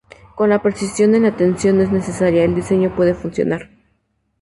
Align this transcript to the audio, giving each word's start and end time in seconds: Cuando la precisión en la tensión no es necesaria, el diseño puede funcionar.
Cuando 0.35 0.55
la 0.55 0.63
precisión 0.63 1.13
en 1.13 1.21
la 1.21 1.37
tensión 1.37 1.77
no 1.77 1.83
es 1.83 1.91
necesaria, 1.91 2.43
el 2.43 2.55
diseño 2.55 2.95
puede 2.95 3.13
funcionar. 3.13 3.69